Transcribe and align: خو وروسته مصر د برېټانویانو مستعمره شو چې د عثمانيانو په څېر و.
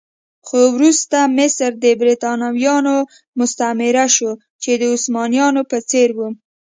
خو 0.47 0.59
وروسته 0.75 1.17
مصر 1.37 1.71
د 1.83 1.85
برېټانویانو 2.01 2.95
مستعمره 3.39 4.05
شو 4.15 4.31
چې 4.63 4.71
د 4.81 4.83
عثمانيانو 4.95 5.61
په 5.71 5.77
څېر 5.89 6.09
و. 6.17 6.19